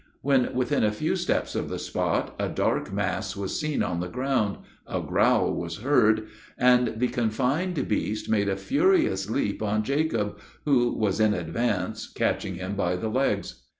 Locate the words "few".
0.91-1.15